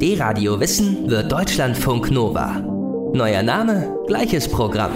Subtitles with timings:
[0.00, 2.58] D-Radio Wissen wird Deutschlandfunk Nova.
[3.12, 4.92] Neuer Name, gleiches Programm.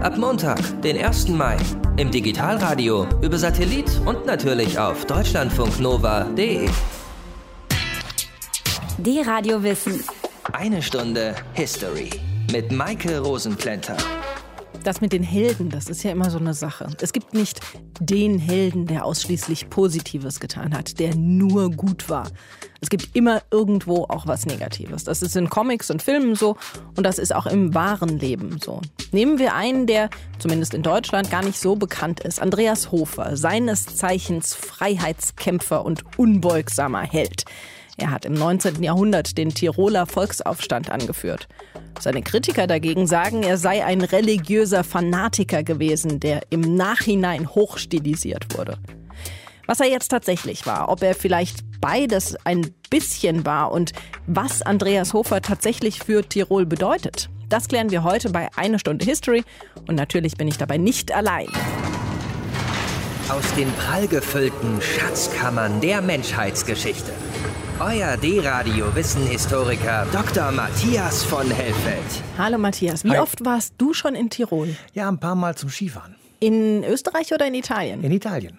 [0.00, 1.30] Ab Montag, den 1.
[1.30, 1.56] Mai,
[1.96, 6.68] im Digitalradio, über Satellit und natürlich auf deutschlandfunknova.de.
[8.98, 10.04] D-Radio Wissen.
[10.52, 12.10] Eine Stunde History
[12.52, 13.96] mit Maike Rosenplanter.
[14.86, 16.86] Das mit den Helden, das ist ja immer so eine Sache.
[17.00, 17.58] Es gibt nicht
[17.98, 22.28] den Helden, der ausschließlich Positives getan hat, der nur gut war.
[22.80, 25.02] Es gibt immer irgendwo auch was Negatives.
[25.02, 26.56] Das ist in Comics und Filmen so
[26.96, 28.80] und das ist auch im wahren Leben so.
[29.10, 32.40] Nehmen wir einen, der zumindest in Deutschland gar nicht so bekannt ist.
[32.40, 37.44] Andreas Hofer, seines Zeichens Freiheitskämpfer und unbeugsamer Held.
[37.98, 38.82] Er hat im 19.
[38.82, 41.48] Jahrhundert den Tiroler Volksaufstand angeführt.
[41.98, 48.78] Seine Kritiker dagegen sagen, er sei ein religiöser Fanatiker gewesen, der im Nachhinein hochstilisiert wurde.
[49.66, 53.92] Was er jetzt tatsächlich war, ob er vielleicht beides ein bisschen war und
[54.26, 59.42] was Andreas Hofer tatsächlich für Tirol bedeutet, das klären wir heute bei Eine Stunde History
[59.88, 61.48] und natürlich bin ich dabei nicht allein.
[63.28, 67.12] Aus den prallgefüllten Schatzkammern der Menschheitsgeschichte.
[67.78, 70.50] Euer D-Radio Wissenhistoriker Dr.
[70.50, 72.06] Matthias von Hellfeld.
[72.38, 73.18] Hallo Matthias, wie Hi.
[73.18, 74.74] oft warst du schon in Tirol?
[74.94, 76.14] Ja, ein paar Mal zum Skifahren.
[76.40, 78.02] In Österreich oder in Italien?
[78.02, 78.58] In Italien.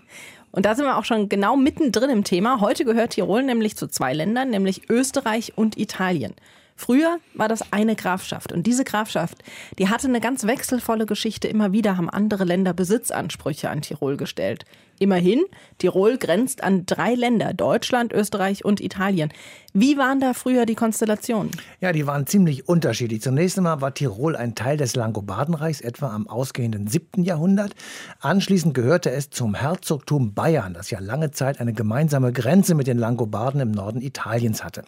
[0.52, 2.62] Und da sind wir auch schon genau mittendrin im Thema.
[2.62, 6.36] Heute gehört Tirol nämlich zu zwei Ländern, nämlich Österreich und Italien.
[6.76, 9.44] Früher war das eine Grafschaft und diese Grafschaft,
[9.80, 11.48] die hatte eine ganz wechselvolle Geschichte.
[11.48, 14.66] Immer wieder haben andere Länder Besitzansprüche an Tirol gestellt.
[15.00, 15.44] Immerhin,
[15.78, 19.32] Tirol grenzt an drei Länder, Deutschland, Österreich und Italien.
[19.74, 21.52] Wie waren da früher die Konstellationen?
[21.82, 23.22] Ja, die waren ziemlich unterschiedlich.
[23.22, 27.24] Zunächst einmal war Tirol ein Teil des Langobardenreichs, etwa am ausgehenden 7.
[27.24, 27.76] Jahrhundert.
[28.20, 32.98] Anschließend gehörte es zum Herzogtum Bayern, das ja lange Zeit eine gemeinsame Grenze mit den
[32.98, 34.84] Langobarden im Norden Italiens hatte.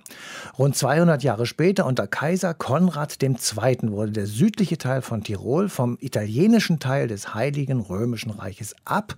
[0.58, 3.38] Rund 200 Jahre später, unter Kaiser Konrad II.,
[3.84, 9.16] wurde der südliche Teil von Tirol vom italienischen Teil des Heiligen Römischen Reiches ab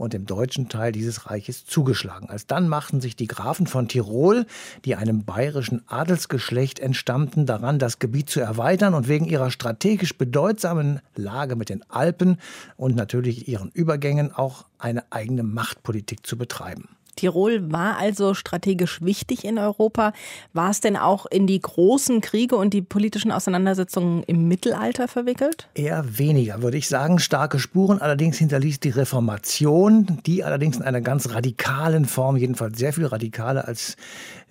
[0.00, 2.30] und dem deutschen Teil dieses Reiches zugeschlagen.
[2.30, 4.46] Alsdann machten sich die Grafen von Tirol,
[4.86, 11.00] die einem bayerischen Adelsgeschlecht entstammten, daran, das Gebiet zu erweitern und wegen ihrer strategisch bedeutsamen
[11.16, 12.38] Lage mit den Alpen
[12.78, 16.88] und natürlich ihren Übergängen auch eine eigene Machtpolitik zu betreiben.
[17.16, 20.12] Tirol war also strategisch wichtig in Europa.
[20.52, 25.68] War es denn auch in die großen Kriege und die politischen Auseinandersetzungen im Mittelalter verwickelt?
[25.74, 27.18] Eher weniger, würde ich sagen.
[27.18, 32.92] Starke Spuren allerdings hinterließ die Reformation, die allerdings in einer ganz radikalen Form, jedenfalls sehr
[32.92, 33.96] viel radikaler als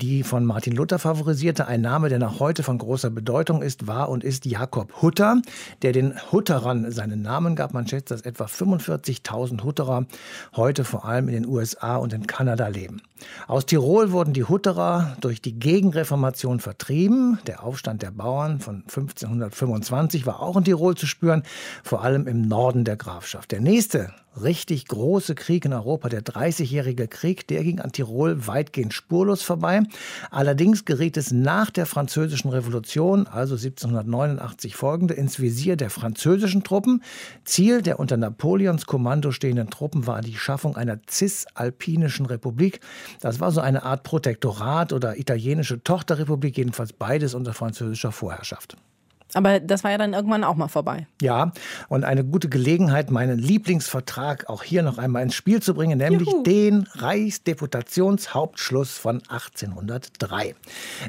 [0.02, 1.68] die von Martin Luther favorisierte.
[1.68, 5.42] Ein Name, der noch heute von großer Bedeutung ist, war und ist Jakob Hutter,
[5.82, 7.74] der den Hutterern seinen Namen gab.
[7.74, 10.06] Man schätzt, dass etwa 45.000 Hutterer
[10.56, 13.02] heute vor allem in den USA und in Kanada leben.
[13.48, 17.40] Aus Tirol wurden die Hutterer durch die Gegenreformation vertrieben.
[17.48, 21.44] Der Aufstand der Bauern von 1525 war auch in Tirol zu spüren,
[21.84, 23.52] vor allem im Norden der Grafschaft.
[23.52, 28.94] Der nächste richtig große Krieg in Europa, der Dreißigjährige Krieg, der ging an Tirol weitgehend
[28.94, 29.84] spurlos vorbei.
[30.32, 37.04] Allerdings geriet es nach der Französischen Revolution, also 1789 folgende, ins Visier der französischen Truppen.
[37.44, 42.80] Ziel der unter Napoleons Kommando stehenden Truppen war die Schaffung einer cisalpinischen Republik.
[43.22, 48.78] Das war so eine Art Protektorat oder italienische Tochterrepublik, jedenfalls beides unter französischer Vorherrschaft.
[49.34, 51.06] Aber das war ja dann irgendwann auch mal vorbei.
[51.22, 51.52] Ja,
[51.88, 56.28] und eine gute Gelegenheit, meinen Lieblingsvertrag auch hier noch einmal ins Spiel zu bringen, nämlich
[56.28, 56.42] Juhu.
[56.44, 60.56] den Reichsdeputationshauptschluss von 1803.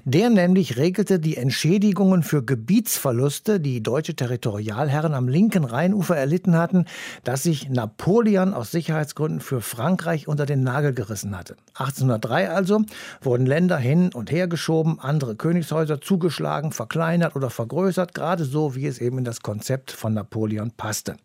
[0.05, 6.85] Der nämlich regelte die Entschädigungen für Gebietsverluste, die deutsche Territorialherren am linken Rheinufer erlitten hatten,
[7.25, 11.57] dass sich Napoleon aus Sicherheitsgründen für Frankreich unter den Nagel gerissen hatte.
[11.75, 12.83] 1803 also
[13.23, 18.87] wurden Länder hin und her geschoben, andere Königshäuser zugeschlagen, verkleinert oder vergrößert, gerade so, wie
[18.87, 21.17] es eben in das Konzept von Napoleon passte.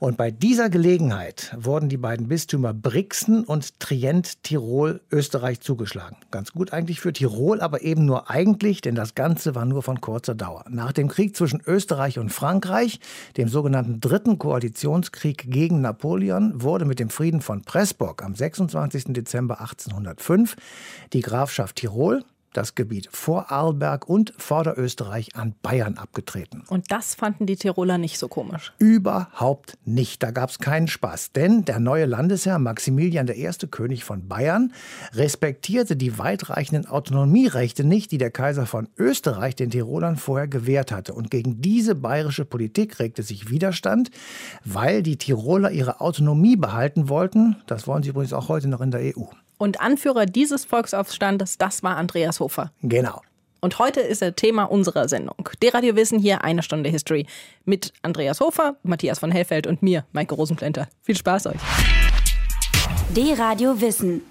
[0.00, 6.16] Und bei dieser Gelegenheit wurden die beiden Bistümer Brixen und Trient Tirol Österreich zugeschlagen.
[6.30, 10.00] Ganz gut eigentlich für Tirol, aber eben nur eigentlich, denn das Ganze war nur von
[10.00, 10.64] kurzer Dauer.
[10.68, 13.00] Nach dem Krieg zwischen Österreich und Frankreich,
[13.36, 19.06] dem sogenannten Dritten Koalitionskrieg gegen Napoleon, wurde mit dem Frieden von Pressburg am 26.
[19.08, 20.56] Dezember 1805
[21.12, 26.64] die Grafschaft Tirol, das Gebiet Vorarlberg und Vorderösterreich an Bayern abgetreten.
[26.68, 28.72] Und das fanden die Tiroler nicht so komisch.
[28.78, 30.22] Überhaupt nicht.
[30.22, 31.32] Da gab es keinen Spaß.
[31.32, 34.72] Denn der neue Landesherr Maximilian I., König von Bayern,
[35.12, 41.14] respektierte die weitreichenden Autonomierechte nicht, die der Kaiser von Österreich den Tirolern vorher gewährt hatte.
[41.14, 44.10] Und gegen diese bayerische Politik regte sich Widerstand,
[44.64, 47.56] weil die Tiroler ihre Autonomie behalten wollten.
[47.66, 49.24] Das wollen sie übrigens auch heute noch in der EU.
[49.58, 52.72] Und Anführer dieses Volksaufstandes, das war Andreas Hofer.
[52.82, 53.20] Genau.
[53.60, 55.48] Und heute ist er Thema unserer Sendung.
[55.60, 57.26] D-Radio Wissen hier, eine Stunde History.
[57.64, 60.88] Mit Andreas Hofer, Matthias von Hellfeld und mir, Maike Rosenplanter.
[61.02, 61.60] Viel Spaß euch.
[63.16, 64.22] D-Radio Wissen.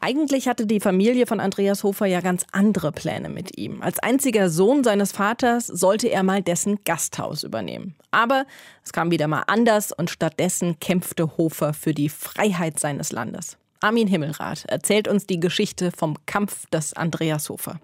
[0.00, 3.80] Eigentlich hatte die Familie von Andreas Hofer ja ganz andere Pläne mit ihm.
[3.80, 7.94] Als einziger Sohn seines Vaters sollte er mal dessen Gasthaus übernehmen.
[8.10, 8.44] Aber
[8.84, 13.56] es kam wieder mal anders und stattdessen kämpfte Hofer für die Freiheit seines Landes.
[13.84, 17.78] Armin Himmelrath erzählt uns die Geschichte vom Kampf des Andreas Hofer.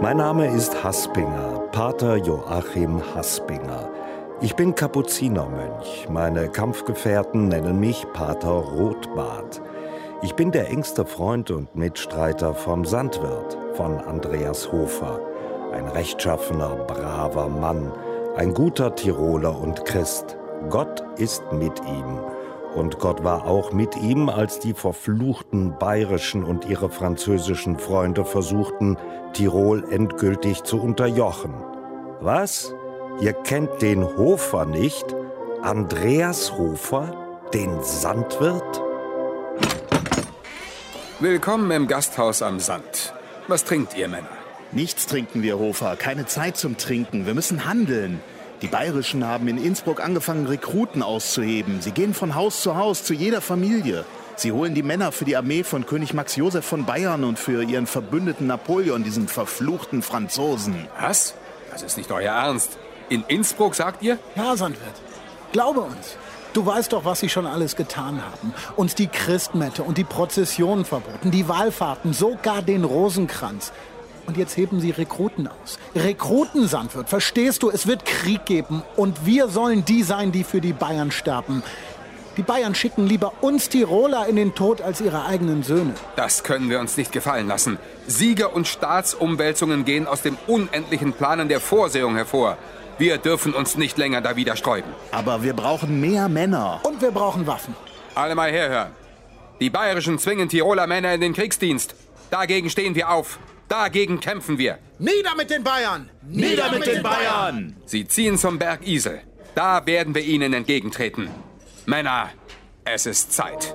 [0.00, 3.90] Mein Name ist Haspinger, Pater Joachim Haspinger.
[4.40, 6.06] Ich bin Kapuzinermönch.
[6.08, 9.60] Meine Kampfgefährten nennen mich Pater Rotbart.
[10.22, 15.18] Ich bin der engste Freund und Mitstreiter vom Sandwirt, von Andreas Hofer.
[15.72, 17.90] Ein rechtschaffener, braver Mann,
[18.36, 20.36] ein guter Tiroler und Christ.
[20.70, 22.20] Gott ist mit ihm.
[22.74, 28.96] Und Gott war auch mit ihm, als die verfluchten bayerischen und ihre französischen Freunde versuchten,
[29.32, 31.54] Tirol endgültig zu unterjochen.
[32.20, 32.74] Was?
[33.20, 35.04] Ihr kennt den Hofer nicht?
[35.62, 37.40] Andreas Hofer?
[37.54, 38.82] Den Sandwirt?
[41.20, 43.14] Willkommen im Gasthaus am Sand.
[43.46, 44.26] Was trinkt ihr, Männer?
[44.72, 45.94] Nichts trinken wir, Hofer.
[45.94, 47.24] Keine Zeit zum Trinken.
[47.24, 48.20] Wir müssen handeln.
[48.64, 51.82] Die Bayerischen haben in Innsbruck angefangen, Rekruten auszuheben.
[51.82, 54.06] Sie gehen von Haus zu Haus, zu jeder Familie.
[54.36, 57.62] Sie holen die Männer für die Armee von König Max Josef von Bayern und für
[57.62, 60.88] ihren Verbündeten Napoleon, diesen verfluchten Franzosen.
[60.98, 61.34] Was?
[61.72, 62.78] Das ist nicht euer Ernst.
[63.10, 64.18] In Innsbruck, sagt ihr?
[64.34, 64.94] Ja, Sandwirt.
[65.52, 66.16] Glaube uns.
[66.54, 68.54] Du weißt doch, was sie schon alles getan haben.
[68.76, 73.72] Uns die Christmette und die Prozessionen verboten, die Wallfahrten, sogar den Rosenkranz.
[74.26, 75.78] Und jetzt heben sie Rekruten aus.
[75.94, 77.70] Rekruten, Sandwirt, verstehst du?
[77.70, 81.62] Es wird Krieg geben und wir sollen die sein, die für die Bayern sterben.
[82.36, 85.94] Die Bayern schicken lieber uns Tiroler in den Tod als ihre eigenen Söhne.
[86.16, 87.78] Das können wir uns nicht gefallen lassen.
[88.08, 92.58] Siege und Staatsumwälzungen gehen aus dem unendlichen Planen der Vorsehung hervor.
[92.98, 94.92] Wir dürfen uns nicht länger da wieder sträuben.
[95.12, 96.80] Aber wir brauchen mehr Männer.
[96.82, 97.76] Und wir brauchen Waffen.
[98.16, 98.92] Alle mal herhören.
[99.60, 101.94] Die Bayerischen zwingen Tiroler Männer in den Kriegsdienst.
[102.30, 103.38] Dagegen stehen wir auf.
[103.68, 104.78] Dagegen kämpfen wir.
[104.98, 106.10] Nieder mit den Bayern!
[106.22, 107.76] Nieder mit den Bayern!
[107.86, 109.20] Sie ziehen zum Berg Isel.
[109.54, 111.28] Da werden wir ihnen entgegentreten.
[111.86, 112.30] Männer,
[112.84, 113.74] es ist Zeit.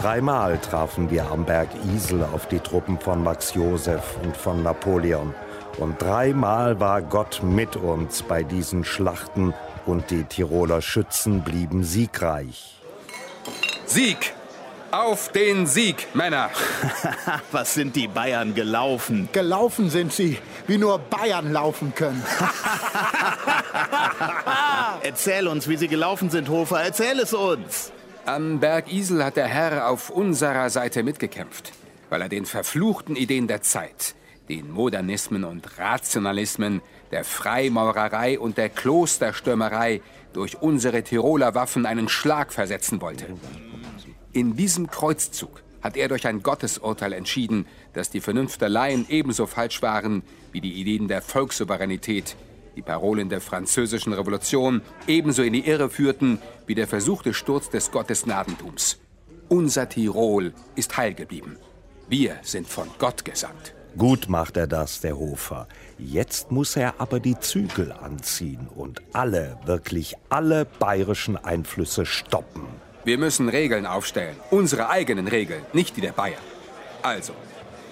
[0.00, 5.34] Dreimal trafen wir am Berg Isel auf die Truppen von Max Josef und von Napoleon.
[5.78, 9.54] Und dreimal war Gott mit uns bei diesen Schlachten
[9.86, 12.80] und die Tiroler Schützen blieben siegreich.
[13.86, 14.34] Sieg!
[14.90, 16.50] Auf den Sieg, Männer!
[17.52, 19.28] Was sind die Bayern gelaufen?
[19.32, 22.24] Gelaufen sind sie, wie nur Bayern laufen können.
[25.02, 26.82] Erzähl uns, wie sie gelaufen sind, Hofer.
[26.82, 27.92] Erzähl es uns.
[28.26, 31.70] Am Berg Isel hat der Herr auf unserer Seite mitgekämpft,
[32.08, 34.16] weil er den verfluchten Ideen der Zeit,
[34.48, 36.82] den Modernismen und Rationalismen,
[37.12, 40.02] der Freimaurerei und der Klosterstürmerei
[40.32, 43.26] durch unsere Tiroler Waffen einen Schlag versetzen wollte.
[44.32, 50.22] In diesem Kreuzzug hat er durch ein Gottesurteil entschieden, dass die Vernünfteleien ebenso falsch waren
[50.52, 52.36] wie die Ideen der Volkssouveränität,
[52.76, 57.90] die Parolen der französischen Revolution ebenso in die Irre führten wie der versuchte Sturz des
[57.90, 59.00] Gottesgnadentums.
[59.48, 61.56] Unser Tirol ist heil geblieben.
[62.08, 63.74] Wir sind von Gott gesandt.
[63.98, 65.66] Gut macht er das, der Hofer.
[65.98, 72.68] Jetzt muss er aber die Zügel anziehen und alle, wirklich alle bayerischen Einflüsse stoppen.
[73.04, 74.36] Wir müssen Regeln aufstellen.
[74.50, 76.42] Unsere eigenen Regeln, nicht die der Bayern.
[77.02, 77.32] Also,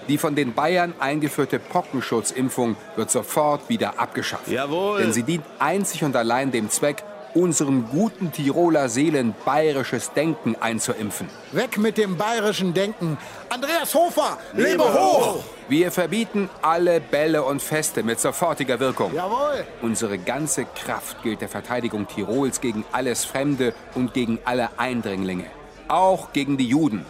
[0.07, 4.49] die von den Bayern eingeführte Pockenschutzimpfung wird sofort wieder abgeschafft.
[4.49, 5.01] Jawohl.
[5.01, 7.03] Denn sie dient einzig und allein dem Zweck,
[7.35, 11.29] unseren guten Tiroler Seelen bayerisches Denken einzuimpfen.
[11.53, 13.19] Weg mit dem bayerischen Denken.
[13.49, 15.43] Andreas Hofer, lebe hoch!
[15.69, 19.15] Wir verbieten alle Bälle und Feste mit sofortiger Wirkung.
[19.15, 19.67] Jawohl.
[19.83, 25.47] Unsere ganze Kraft gilt der Verteidigung Tirols gegen alles Fremde und gegen alle Eindringlinge.
[25.89, 27.05] Auch gegen die Juden.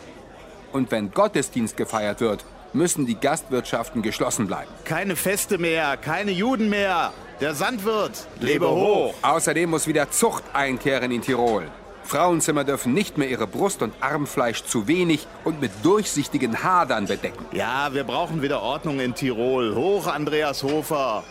[0.72, 4.70] Und wenn Gottesdienst gefeiert wird, müssen die Gastwirtschaften geschlossen bleiben.
[4.84, 7.12] Keine Feste mehr, keine Juden mehr.
[7.40, 9.14] Der Sandwirt, lebe hoch!
[9.22, 11.68] Außerdem muss wieder Zucht einkehren in Tirol.
[12.02, 17.44] Frauenzimmer dürfen nicht mehr ihre Brust- und Armfleisch zu wenig und mit durchsichtigen Hadern bedecken.
[17.52, 19.76] Ja, wir brauchen wieder Ordnung in Tirol.
[19.76, 21.22] Hoch, Andreas Hofer!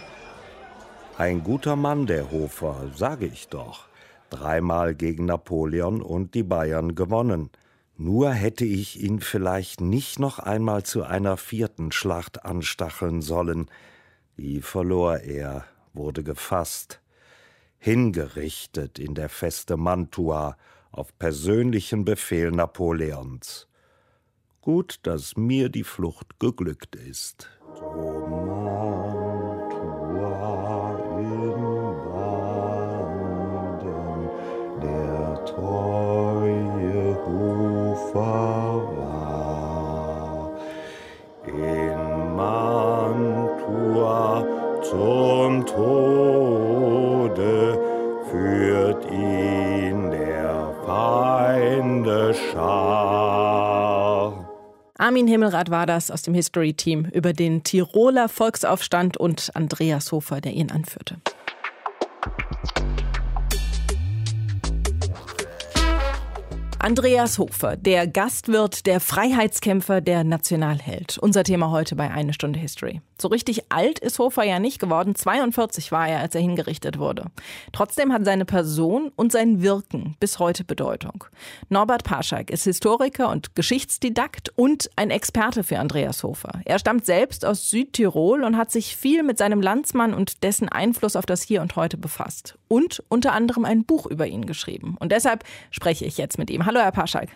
[1.17, 3.87] Ein guter Mann, der Hofer, sage ich doch.
[4.29, 7.49] Dreimal gegen Napoleon und die Bayern gewonnen.
[7.97, 13.69] Nur hätte ich ihn vielleicht nicht noch einmal zu einer vierten Schlacht anstacheln sollen.
[14.37, 15.65] Die verlor er,
[15.97, 17.01] wurde gefasst,
[17.79, 20.57] hingerichtet in der Feste Mantua,
[20.91, 23.67] auf persönlichen Befehl Napoleons.
[24.61, 27.49] Gut, dass mir die Flucht geglückt ist.
[27.81, 28.26] der
[52.51, 53.97] Schar.
[54.97, 60.53] Armin Himmelrath war das aus dem History-Team über den Tiroler Volksaufstand und Andreas Hofer, der
[60.53, 61.17] ihn anführte.
[66.87, 71.17] Andreas Hofer, der Gastwirt, der Freiheitskämpfer, der Nationalheld.
[71.17, 73.01] Unser Thema heute bei Eine Stunde History.
[73.19, 75.13] So richtig alt ist Hofer ja nicht geworden.
[75.13, 77.25] 42 war er, als er hingerichtet wurde.
[77.73, 81.25] Trotzdem hat seine Person und sein Wirken bis heute Bedeutung.
[81.67, 86.61] Norbert Paschak ist Historiker und Geschichtsdidakt und ein Experte für Andreas Hofer.
[86.63, 91.17] Er stammt selbst aus Südtirol und hat sich viel mit seinem Landsmann und dessen Einfluss
[91.17, 92.57] auf das Hier und Heute befasst.
[92.69, 94.95] Und unter anderem ein Buch über ihn geschrieben.
[94.99, 96.65] Und deshalb spreche ich jetzt mit ihm.
[96.65, 97.29] Hallo, Herr Paschak.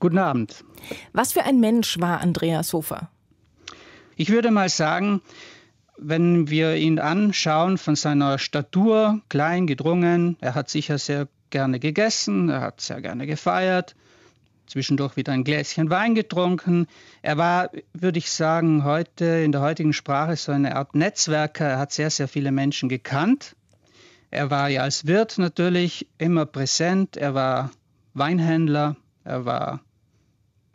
[0.00, 0.64] Guten Abend.
[1.12, 3.10] Was für ein Mensch war Andreas Hofer?
[4.16, 5.22] Ich würde mal sagen,
[5.96, 12.48] wenn wir ihn anschauen von seiner Statur, klein, gedrungen, er hat sicher sehr gerne gegessen,
[12.48, 13.94] er hat sehr gerne gefeiert,
[14.66, 16.86] zwischendurch wieder ein Gläschen Wein getrunken.
[17.22, 21.66] Er war, würde ich sagen, heute in der heutigen Sprache so eine Art Netzwerker.
[21.66, 23.56] Er hat sehr, sehr viele Menschen gekannt.
[24.30, 27.16] Er war ja als Wirt natürlich immer präsent.
[27.16, 27.70] Er war
[28.14, 29.80] Weinhändler, er war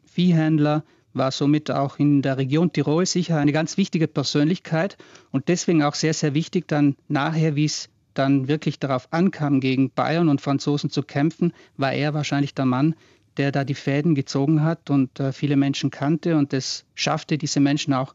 [0.06, 4.98] Viehhändler war somit auch in der Region Tirol sicher eine ganz wichtige Persönlichkeit
[5.32, 9.92] und deswegen auch sehr, sehr wichtig dann nachher, wie es dann wirklich darauf ankam, gegen
[9.92, 12.96] Bayern und Franzosen zu kämpfen, war er wahrscheinlich der Mann,
[13.38, 17.60] der da die Fäden gezogen hat und äh, viele Menschen kannte und es schaffte, diese
[17.60, 18.14] Menschen auch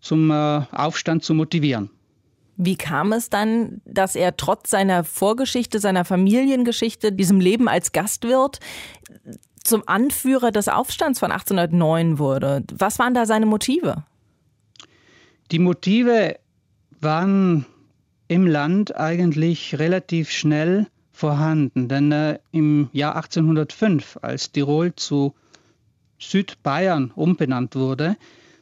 [0.00, 0.34] zum äh,
[0.72, 1.90] Aufstand zu motivieren.
[2.62, 8.60] Wie kam es dann, dass er trotz seiner Vorgeschichte, seiner Familiengeschichte, diesem Leben als Gastwirt
[9.64, 12.62] zum Anführer des Aufstands von 1809 wurde.
[12.72, 14.04] Was waren da seine Motive?
[15.50, 16.38] Die Motive
[17.00, 17.64] waren
[18.28, 25.34] im Land eigentlich relativ schnell vorhanden, denn äh, im Jahr 1805, als Tirol zu
[26.18, 28.16] Südbayern umbenannt wurde,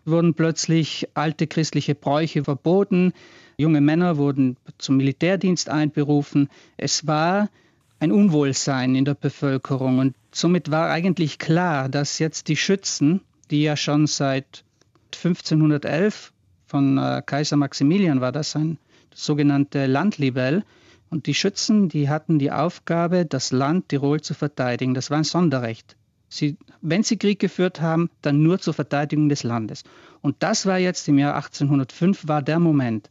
[0.04, 3.12] wurden plötzlich alte christliche Bräuche verboten,
[3.58, 6.48] junge Männer wurden zum Militärdienst einberufen.
[6.76, 7.50] Es war
[7.98, 9.98] ein Unwohlsein in der Bevölkerung.
[9.98, 14.64] Und somit war eigentlich klar, dass jetzt die Schützen, die ja schon seit
[15.12, 16.32] 1511
[16.66, 18.78] von äh, Kaiser Maximilian war das ein
[19.10, 20.62] das sogenannte Landlibell,
[21.10, 24.92] und die Schützen, die hatten die Aufgabe, das Land Tirol zu verteidigen.
[24.92, 25.96] Das war ein Sonderrecht.
[26.28, 29.84] Sie, wenn sie Krieg geführt haben, dann nur zur Verteidigung des Landes.
[30.20, 33.08] Und das war jetzt im Jahr 1805, war der Moment,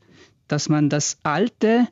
[0.47, 1.87] dass man das alte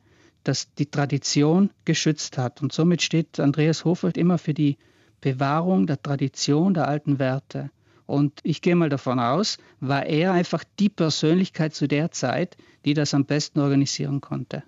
[0.46, 2.62] das die Tradition geschützt hat.
[2.62, 4.78] Und somit steht Andreas Hofeld immer für die
[5.20, 7.72] Bewahrung der Tradition, der alten Werte.
[8.06, 12.94] Und ich gehe mal davon aus, war er einfach die Persönlichkeit zu der Zeit, die
[12.94, 14.64] das am besten organisieren konnte.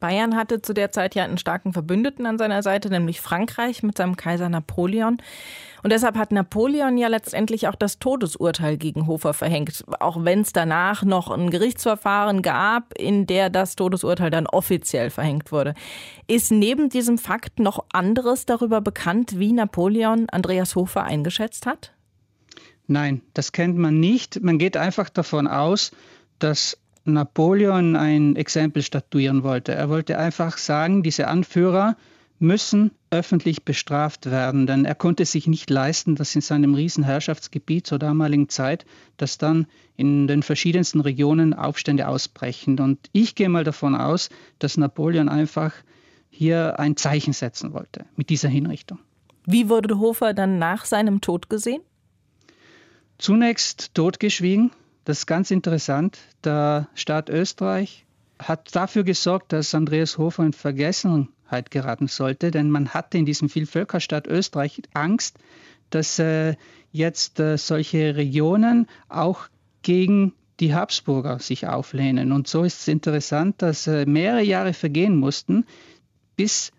[0.00, 3.98] Bayern hatte zu der Zeit ja einen starken Verbündeten an seiner Seite, nämlich Frankreich mit
[3.98, 5.18] seinem Kaiser Napoleon.
[5.82, 10.52] Und deshalb hat Napoleon ja letztendlich auch das Todesurteil gegen Hofer verhängt, auch wenn es
[10.52, 15.74] danach noch ein Gerichtsverfahren gab, in der das Todesurteil dann offiziell verhängt wurde.
[16.26, 21.92] Ist neben diesem Fakt noch anderes darüber bekannt, wie Napoleon Andreas Hofer eingeschätzt hat?
[22.86, 24.42] Nein, das kennt man nicht.
[24.42, 25.92] Man geht einfach davon aus,
[26.38, 26.76] dass
[27.12, 29.72] Napoleon ein Exempel statuieren wollte.
[29.72, 31.96] Er wollte einfach sagen, diese Anführer
[32.40, 37.98] müssen öffentlich bestraft werden, denn er konnte sich nicht leisten, dass in seinem Riesenherrschaftsgebiet zur
[37.98, 38.86] damaligen Zeit,
[39.18, 42.78] dass dann in den verschiedensten Regionen Aufstände ausbrechen.
[42.80, 45.74] Und ich gehe mal davon aus, dass Napoleon einfach
[46.30, 48.98] hier ein Zeichen setzen wollte mit dieser Hinrichtung.
[49.44, 51.82] Wie wurde Hofer dann nach seinem Tod gesehen?
[53.18, 54.70] Zunächst totgeschwiegen,
[55.10, 56.18] das ist ganz interessant.
[56.44, 58.06] Der Staat Österreich
[58.38, 63.48] hat dafür gesorgt, dass Andreas Hofer in Vergessenheit geraten sollte, denn man hatte in diesem
[63.48, 65.36] Vielvölkerstaat Österreich Angst,
[65.90, 66.54] dass äh,
[66.92, 69.48] jetzt äh, solche Regionen auch
[69.82, 72.30] gegen die Habsburger sich auflehnen.
[72.30, 75.66] Und so ist es interessant, dass äh, mehrere Jahre vergehen mussten,
[76.36, 76.70] bis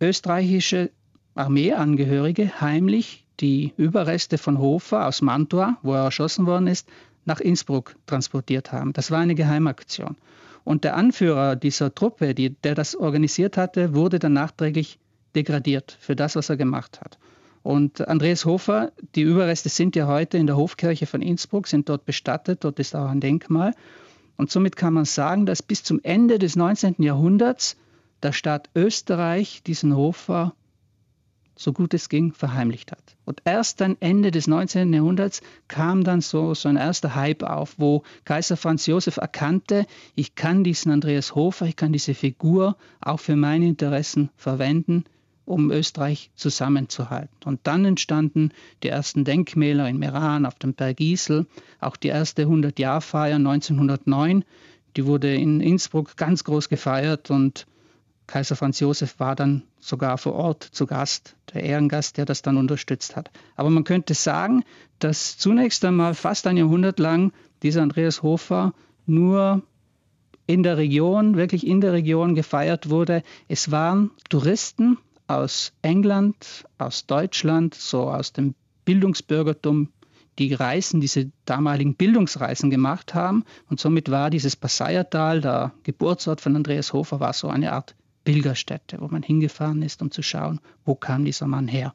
[0.00, 0.92] österreichische
[1.34, 6.88] Armeeangehörige heimlich die Überreste von Hofer aus Mantua, wo er erschossen worden ist,
[7.24, 8.92] nach Innsbruck transportiert haben.
[8.92, 10.16] Das war eine Geheimaktion.
[10.64, 14.98] Und der Anführer dieser Truppe, die, der das organisiert hatte, wurde dann nachträglich
[15.34, 17.18] degradiert für das, was er gemacht hat.
[17.62, 22.04] Und Andreas Hofer, die Überreste sind ja heute in der Hofkirche von Innsbruck, sind dort
[22.04, 23.74] bestattet, dort ist auch ein Denkmal.
[24.36, 26.96] Und somit kann man sagen, dass bis zum Ende des 19.
[26.98, 27.76] Jahrhunderts
[28.22, 30.54] der Staat Österreich diesen Hofer
[31.54, 33.16] so gut es ging verheimlicht hat.
[33.24, 34.92] Und erst dann Ende des 19.
[34.92, 40.34] Jahrhunderts kam dann so, so ein erster Hype auf, wo Kaiser Franz Josef erkannte, ich
[40.34, 45.04] kann diesen Andreas Hofer, ich kann diese Figur auch für meine Interessen verwenden,
[45.44, 47.36] um Österreich zusammenzuhalten.
[47.44, 51.46] Und dann entstanden die ersten Denkmäler in Meran, auf dem Berg Isel,
[51.80, 54.44] auch die erste 100-Jahr-Feier 1909,
[54.96, 57.66] die wurde in Innsbruck ganz groß gefeiert und
[58.26, 62.56] Kaiser Franz Josef war dann sogar vor Ort zu Gast, der Ehrengast, der das dann
[62.56, 63.30] unterstützt hat.
[63.56, 64.64] Aber man könnte sagen,
[64.98, 68.72] dass zunächst einmal fast ein Jahrhundert lang dieser Andreas Hofer
[69.06, 69.62] nur
[70.46, 73.22] in der Region, wirklich in der Region gefeiert wurde.
[73.48, 79.88] Es waren Touristen aus England, aus Deutschland, so aus dem Bildungsbürgertum,
[80.38, 83.44] die Reisen, diese damaligen Bildungsreisen gemacht haben.
[83.68, 89.00] Und somit war dieses Passaiertal, der Geburtsort von Andreas Hofer, war so eine Art Pilgerstätte,
[89.00, 91.94] wo man hingefahren ist, um zu schauen, wo kam dieser Mann her.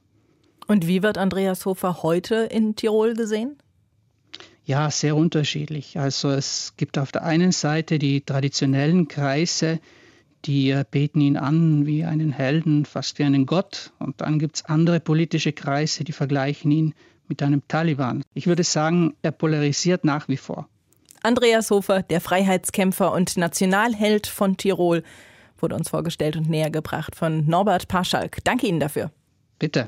[0.67, 3.57] Und wie wird Andreas Hofer heute in Tirol gesehen?
[4.65, 5.97] Ja, sehr unterschiedlich.
[5.97, 9.79] Also es gibt auf der einen Seite die traditionellen Kreise,
[10.43, 13.93] die äh, beten ihn an wie einen Helden, fast wie einen Gott.
[13.99, 16.93] Und dann gibt es andere politische Kreise, die vergleichen ihn
[17.29, 18.23] mit einem Taliban.
[18.33, 20.67] Ich würde sagen, er polarisiert nach wie vor.
[21.23, 25.03] Andreas Hofer, der Freiheitskämpfer und Nationalheld von Tirol,
[25.61, 28.37] wurde uns vorgestellt und näher gebracht von Norbert Paschalk.
[28.43, 29.11] Danke Ihnen dafür.
[29.59, 29.87] Bitte.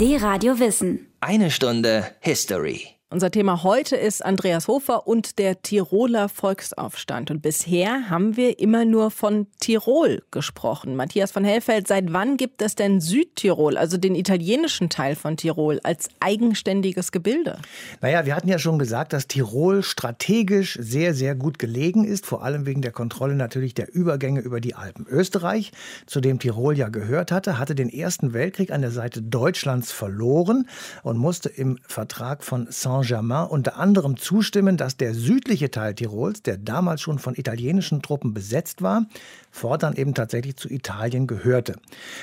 [0.00, 1.06] D-Radio Wissen.
[1.20, 2.88] Eine Stunde History.
[3.14, 7.30] Unser Thema heute ist Andreas Hofer und der Tiroler Volksaufstand.
[7.30, 10.96] Und bisher haben wir immer nur von Tirol gesprochen.
[10.96, 15.78] Matthias von Hellfeld, seit wann gibt es denn Südtirol, also den italienischen Teil von Tirol,
[15.84, 17.58] als eigenständiges Gebilde?
[18.00, 22.42] Naja, wir hatten ja schon gesagt, dass Tirol strategisch sehr, sehr gut gelegen ist, vor
[22.42, 25.06] allem wegen der Kontrolle natürlich der Übergänge über die Alpen.
[25.06, 25.70] Österreich,
[26.06, 30.66] zu dem Tirol ja gehört hatte, hatte den Ersten Weltkrieg an der Seite Deutschlands verloren
[31.04, 36.42] und musste im Vertrag von Saint Saint-Germain unter anderem zustimmen, dass der südliche Teil Tirols,
[36.42, 39.06] der damals schon von italienischen Truppen besetzt war,
[39.50, 41.76] fortan eben tatsächlich zu Italien gehörte.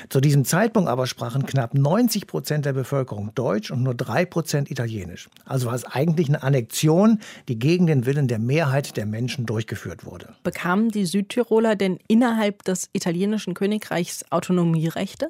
[0.09, 4.69] Zu diesem Zeitpunkt aber sprachen knapp 90 Prozent der Bevölkerung Deutsch und nur drei Prozent
[4.69, 5.29] Italienisch.
[5.45, 10.05] Also war es eigentlich eine Annexion, die gegen den Willen der Mehrheit der Menschen durchgeführt
[10.05, 10.33] wurde.
[10.43, 15.29] Bekamen die Südtiroler denn innerhalb des italienischen Königreichs Autonomierechte?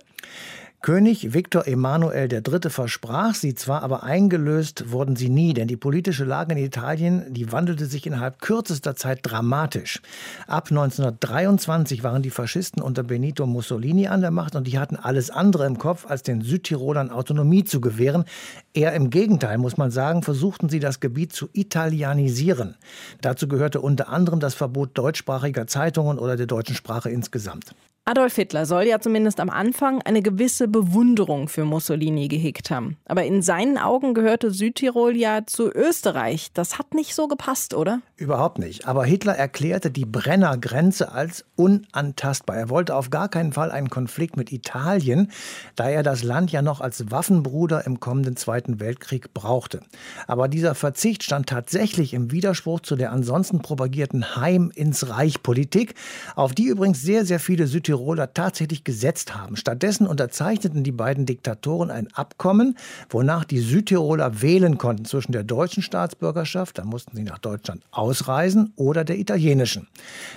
[0.83, 2.71] König Viktor Emanuel III.
[2.71, 7.51] versprach sie zwar, aber eingelöst wurden sie nie, denn die politische Lage in Italien, die
[7.51, 10.01] wandelte sich innerhalb kürzester Zeit dramatisch.
[10.47, 15.29] Ab 1923 waren die Faschisten unter Benito Mussolini an der Macht und die hatten alles
[15.29, 18.25] andere im Kopf, als den Südtirolern Autonomie zu gewähren.
[18.73, 22.75] Eher im Gegenteil, muss man sagen, versuchten sie das Gebiet zu italienisieren.
[23.21, 27.75] Dazu gehörte unter anderem das Verbot deutschsprachiger Zeitungen oder der deutschen Sprache insgesamt.
[28.11, 32.97] Adolf Hitler soll ja zumindest am Anfang eine gewisse Bewunderung für Mussolini gehegt haben.
[33.05, 36.51] Aber in seinen Augen gehörte Südtirol ja zu Österreich.
[36.53, 38.01] Das hat nicht so gepasst, oder?
[38.17, 38.85] Überhaupt nicht.
[38.85, 42.57] Aber Hitler erklärte die Brenner Grenze als unantastbar.
[42.57, 45.31] Er wollte auf gar keinen Fall einen Konflikt mit Italien,
[45.77, 49.79] da er das Land ja noch als Waffenbruder im kommenden Zweiten Weltkrieg brauchte.
[50.27, 55.95] Aber dieser Verzicht stand tatsächlich im Widerspruch zu der ansonsten propagierten Heim ins Reich Politik,
[56.35, 59.55] auf die übrigens sehr, sehr viele Südtiroler Südtiroler tatsächlich gesetzt haben.
[59.55, 62.75] Stattdessen unterzeichneten die beiden Diktatoren ein Abkommen,
[63.11, 68.73] wonach die Südtiroler wählen konnten zwischen der deutschen Staatsbürgerschaft, da mussten sie nach Deutschland ausreisen,
[68.75, 69.87] oder der italienischen.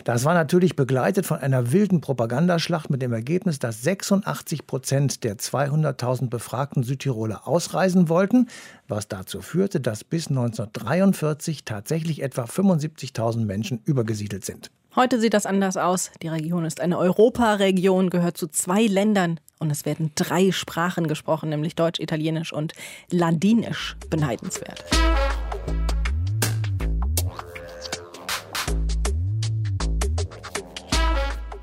[0.04, 5.38] Das war natürlich begleitet von einer wilden Propagandaschlacht mit dem Ergebnis, dass 86 Prozent der
[5.38, 8.48] 200.000 befragten Südtiroler ausreisen wollten,
[8.88, 14.70] was dazu führte, dass bis 1943 tatsächlich etwa 75.000 Menschen übergesiedelt sind.
[14.96, 16.12] Heute sieht das anders aus.
[16.22, 21.48] Die Region ist eine Europaregion, gehört zu zwei Ländern und es werden drei Sprachen gesprochen,
[21.48, 22.74] nämlich Deutsch, Italienisch und
[23.10, 23.96] Ladinisch.
[24.08, 24.84] Beneidenswert.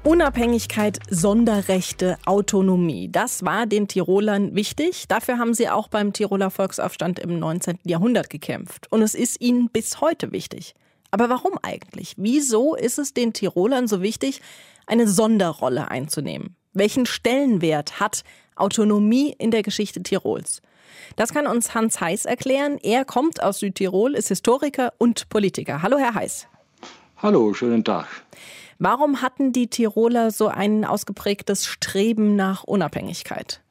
[0.04, 3.08] Unabhängigkeit, Sonderrechte, Autonomie.
[3.10, 5.08] Das war den Tirolern wichtig.
[5.08, 7.80] Dafür haben sie auch beim Tiroler Volksaufstand im 19.
[7.86, 8.91] Jahrhundert gekämpft.
[8.91, 10.76] Und es ist ihnen bis heute wichtig.
[11.12, 12.15] Aber warum eigentlich?
[12.17, 14.41] Wieso ist es den Tirolern so wichtig,
[14.88, 16.56] eine Sonderrolle einzunehmen?
[16.74, 18.24] Welchen Stellenwert hat
[18.56, 20.62] Autonomie in der Geschichte Tirols?
[21.17, 22.78] Das kann uns Hans Heiß erklären.
[22.82, 25.82] Er kommt aus Südtirol, ist Historiker und Politiker.
[25.82, 26.47] Hallo, Herr Heiß.
[27.17, 28.08] Hallo, schönen Tag.
[28.80, 33.62] Warum hatten die Tiroler so ein ausgeprägtes Streben nach Unabhängigkeit?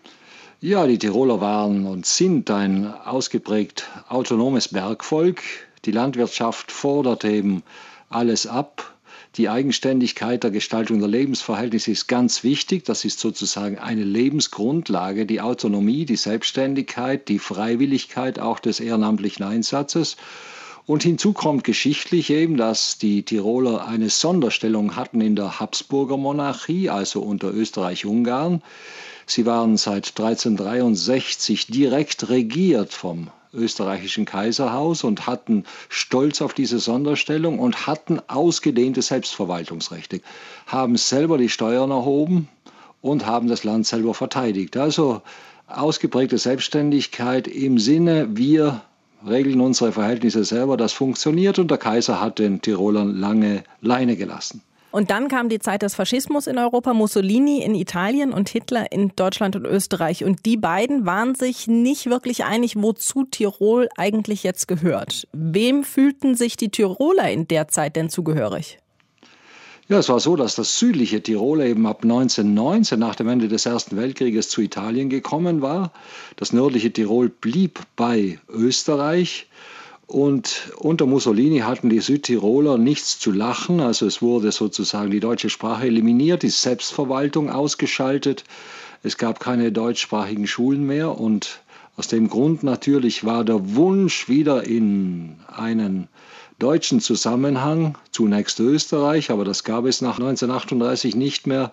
[0.61, 5.40] Ja, die Tiroler waren und sind ein ausgeprägt autonomes Bergvolk.
[5.86, 7.62] Die Landwirtschaft fordert eben
[8.10, 8.96] alles ab.
[9.36, 12.84] Die Eigenständigkeit der Gestaltung der Lebensverhältnisse ist ganz wichtig.
[12.84, 15.24] Das ist sozusagen eine Lebensgrundlage.
[15.24, 20.16] Die Autonomie, die Selbstständigkeit, die Freiwilligkeit auch des ehrenamtlichen Einsatzes.
[20.84, 26.90] Und hinzu kommt geschichtlich eben, dass die Tiroler eine Sonderstellung hatten in der Habsburger Monarchie,
[26.90, 28.62] also unter Österreich-Ungarn.
[29.26, 37.58] Sie waren seit 1363 direkt regiert vom österreichischen Kaiserhaus und hatten Stolz auf diese Sonderstellung
[37.58, 40.20] und hatten ausgedehnte Selbstverwaltungsrechte,
[40.66, 42.48] haben selber die Steuern erhoben
[43.02, 44.76] und haben das Land selber verteidigt.
[44.76, 45.22] Also
[45.66, 48.82] ausgeprägte Selbstständigkeit im Sinne, wir
[49.26, 54.62] regeln unsere Verhältnisse selber, das funktioniert und der Kaiser hat den Tirolern lange Leine gelassen.
[54.90, 59.12] Und dann kam die Zeit des Faschismus in Europa, Mussolini in Italien und Hitler in
[59.14, 60.24] Deutschland und Österreich.
[60.24, 65.29] Und die beiden waren sich nicht wirklich einig, wozu Tirol eigentlich jetzt gehört.
[65.33, 68.79] Wem fühlten sich die Tiroler in der Zeit denn zugehörig?
[69.88, 73.66] Ja, es war so, dass das südliche Tirol eben ab 1919 nach dem Ende des
[73.66, 75.92] Ersten Weltkrieges zu Italien gekommen war.
[76.37, 79.48] Das nördliche Tirol blieb bei Österreich.
[80.11, 83.79] Und unter Mussolini hatten die Südtiroler nichts zu lachen.
[83.79, 88.42] Also es wurde sozusagen die deutsche Sprache eliminiert, die Selbstverwaltung ausgeschaltet.
[89.05, 91.16] Es gab keine deutschsprachigen Schulen mehr.
[91.16, 91.61] Und
[91.96, 96.09] aus dem Grund natürlich war der Wunsch wieder in einen
[96.59, 101.70] deutschen Zusammenhang, zunächst Österreich, aber das gab es nach 1938 nicht mehr,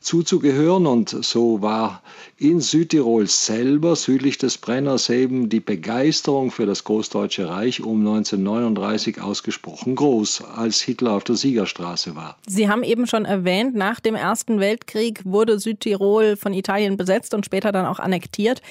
[0.00, 0.86] zuzugehören.
[0.86, 2.02] Und so war
[2.36, 9.20] in Südtirol selber, südlich des Brenners, eben die Begeisterung für das Großdeutsche Reich um 1939
[9.20, 12.36] ausgesprochen groß, als Hitler auf der Siegerstraße war.
[12.46, 17.44] Sie haben eben schon erwähnt, nach dem Ersten Weltkrieg wurde Südtirol von Italien besetzt und
[17.44, 18.62] später dann auch annektiert.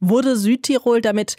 [0.00, 1.36] Wurde Südtirol damit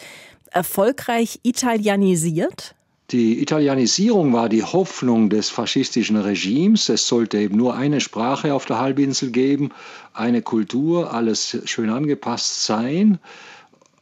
[0.50, 2.74] erfolgreich italienisiert?
[3.10, 6.88] Die Italienisierung war die Hoffnung des faschistischen Regimes.
[6.88, 9.72] Es sollte eben nur eine Sprache auf der Halbinsel geben,
[10.14, 13.18] eine Kultur, alles schön angepasst sein.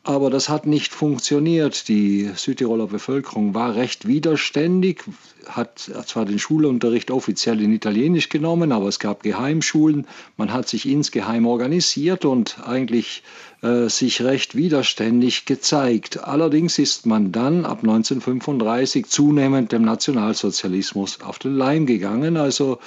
[0.05, 1.89] Aber das hat nicht funktioniert.
[1.89, 5.05] Die Südtiroler Bevölkerung war recht widerständig,
[5.47, 10.07] hat zwar den Schulunterricht offiziell in Italienisch genommen, aber es gab Geheimschulen.
[10.37, 13.23] Man hat sich insgeheim organisiert und eigentlich
[13.63, 16.25] äh, sich recht widerständig gezeigt.
[16.25, 22.37] Allerdings ist man dann ab 1935 zunehmend dem Nationalsozialismus auf den Leim gegangen.
[22.37, 22.81] Also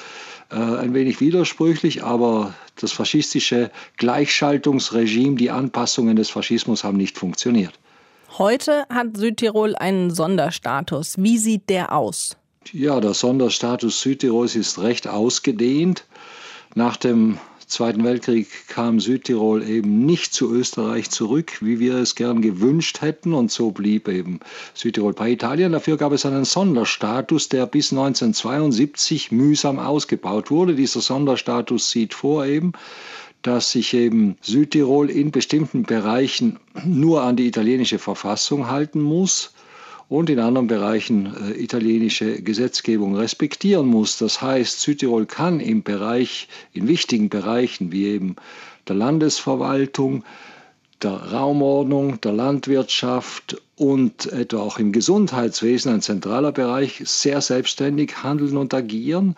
[0.52, 7.80] äh, ein wenig widersprüchlich, aber das faschistische Gleichschaltungsregime, die Anpassungen des Faschismus haben nicht funktioniert.
[8.38, 11.16] Heute hat Südtirol einen Sonderstatus.
[11.18, 12.36] Wie sieht der aus?
[12.74, 16.04] Ja, der Sonderstatus Südtirols ist recht ausgedehnt.
[16.74, 22.42] Nach dem Zweiten Weltkrieg kam Südtirol eben nicht zu Österreich zurück, wie wir es gern
[22.42, 23.34] gewünscht hätten.
[23.34, 24.40] Und so blieb eben
[24.76, 25.72] Südtirol bei Italien.
[25.72, 30.76] Dafür gab es einen Sonderstatus, der bis 1972 mühsam ausgebaut wurde.
[30.76, 32.74] Dieser Sonderstatus sieht vor eben,
[33.42, 39.55] dass sich eben Südtirol in bestimmten Bereichen nur an die italienische Verfassung halten muss
[40.08, 44.18] und in anderen Bereichen äh, italienische Gesetzgebung respektieren muss.
[44.18, 48.36] Das heißt, Südtirol kann im Bereich, in wichtigen Bereichen wie eben
[48.88, 50.24] der Landesverwaltung,
[51.02, 58.58] der Raumordnung, der Landwirtschaft und etwa auch im Gesundheitswesen, ein zentraler Bereich, sehr selbstständig handeln
[58.58, 59.36] und agieren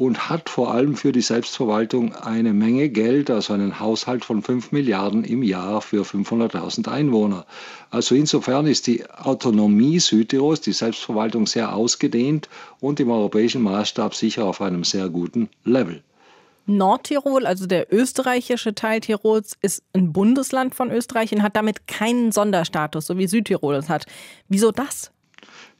[0.00, 4.72] und hat vor allem für die Selbstverwaltung eine Menge Geld, also einen Haushalt von 5
[4.72, 7.44] Milliarden im Jahr für 500.000 Einwohner.
[7.90, 12.48] Also insofern ist die Autonomie Südtirols, die Selbstverwaltung sehr ausgedehnt
[12.80, 16.02] und im europäischen Maßstab sicher auf einem sehr guten Level.
[16.64, 22.32] Nordtirol, also der österreichische Teil Tirols, ist ein Bundesland von Österreich und hat damit keinen
[22.32, 24.06] Sonderstatus, so wie Südtirol es hat.
[24.48, 25.10] Wieso das?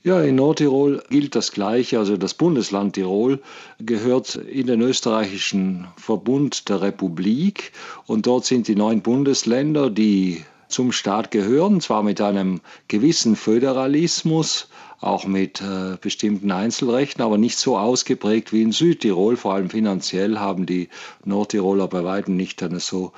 [0.03, 1.99] Ja, in Nordtirol gilt das Gleiche.
[1.99, 3.39] Also das Bundesland Tirol
[3.79, 7.73] gehört in den österreichischen Verbund der Republik
[8.07, 14.69] und dort sind die neun Bundesländer, die zum Staat gehören, zwar mit einem gewissen Föderalismus,
[15.01, 19.37] auch mit äh, bestimmten Einzelrechten, aber nicht so ausgeprägt wie in Südtirol.
[19.37, 20.89] Vor allem finanziell haben die
[21.27, 23.13] Nordtiroler bei weitem nicht eine so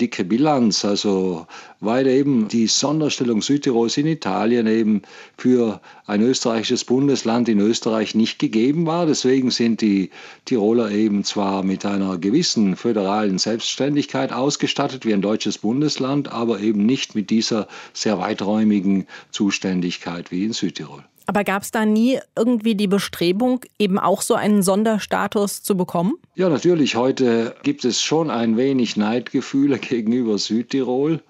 [0.00, 0.84] dicke Bilanz.
[0.84, 1.46] Also
[1.80, 5.02] weil eben die Sonderstellung Südtirols in Italien eben
[5.36, 9.06] für ein österreichisches Bundesland in Österreich nicht gegeben war.
[9.06, 10.10] Deswegen sind die
[10.44, 16.86] Tiroler eben zwar mit einer gewissen föderalen Selbstständigkeit ausgestattet wie ein deutsches Bundesland, aber eben
[16.86, 21.04] nicht mit dieser sehr weiträumigen Zuständigkeit wie in Südtirol.
[21.26, 26.14] Aber gab es da nie irgendwie die Bestrebung, eben auch so einen Sonderstatus zu bekommen?
[26.36, 26.94] Ja, natürlich.
[26.94, 31.20] Heute gibt es schon ein wenig Neidgefühle gegenüber Südtirol,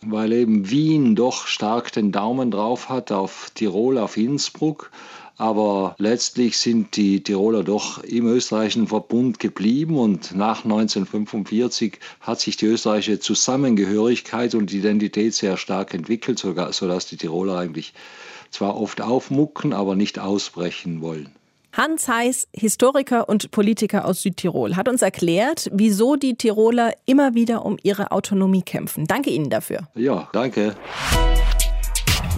[0.00, 4.90] weil eben Wien doch stark den Daumen drauf hat auf Tirol, auf Innsbruck.
[5.36, 12.56] Aber letztlich sind die Tiroler doch im österreichischen Verbund geblieben und nach 1945 hat sich
[12.56, 17.94] die österreichische Zusammengehörigkeit und Identität sehr stark entwickelt, sodass die Tiroler eigentlich
[18.54, 21.34] zwar oft aufmucken, aber nicht ausbrechen wollen.
[21.72, 27.64] Hans Heiß, Historiker und Politiker aus Südtirol, hat uns erklärt, wieso die Tiroler immer wieder
[27.64, 29.06] um ihre Autonomie kämpfen.
[29.06, 29.88] Danke Ihnen dafür.
[29.96, 30.76] Ja, danke.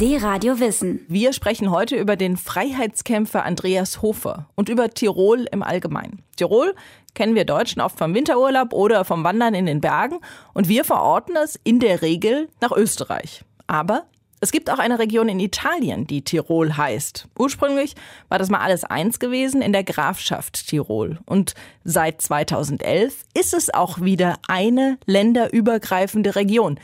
[0.00, 1.00] D-Radio Wissen.
[1.08, 6.22] Wir sprechen heute über den Freiheitskämpfer Andreas Hofer und über Tirol im Allgemeinen.
[6.36, 6.74] Tirol
[7.14, 10.20] kennen wir Deutschen oft vom Winterurlaub oder vom Wandern in den Bergen
[10.54, 13.42] und wir verorten es in der Regel nach Österreich.
[13.66, 14.06] Aber
[14.40, 17.26] es gibt auch eine Region in Italien, die Tirol heißt.
[17.38, 17.94] Ursprünglich
[18.28, 21.18] war das mal alles eins gewesen in der Grafschaft Tirol.
[21.24, 26.78] Und seit 2011 ist es auch wieder eine länderübergreifende Region,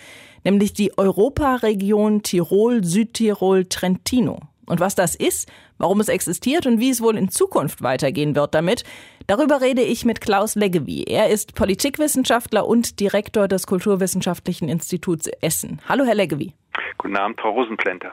[0.45, 4.41] nämlich die Europaregion Tirol-Südtirol-Trentino.
[4.65, 8.55] Und was das ist, warum es existiert und wie es wohl in Zukunft weitergehen wird
[8.55, 8.85] damit,
[9.27, 11.03] darüber rede ich mit Klaus Leggevi.
[11.03, 15.83] Er ist Politikwissenschaftler und Direktor des Kulturwissenschaftlichen Instituts Essen.
[15.87, 16.55] Hallo, Herr Leggevi.
[16.99, 18.13] Guten Abend, Frau Rosenplenter.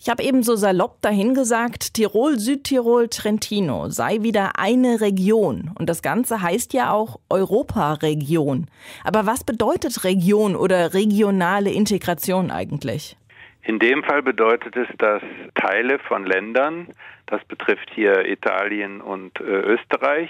[0.00, 5.70] Ich habe eben so salopp dahin gesagt, Tirol, Südtirol, Trentino sei wieder eine Region.
[5.78, 8.66] Und das Ganze heißt ja auch Europaregion.
[9.02, 13.16] Aber was bedeutet Region oder regionale Integration eigentlich?
[13.62, 15.22] In dem Fall bedeutet es, dass
[15.54, 16.88] Teile von Ländern,
[17.24, 20.28] das betrifft hier Italien und äh, Österreich,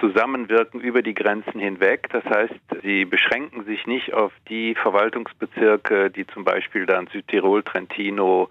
[0.00, 2.08] zusammenwirken über die Grenzen hinweg.
[2.10, 8.48] Das heißt, sie beschränken sich nicht auf die Verwaltungsbezirke, die zum Beispiel dann Südtirol, Trentino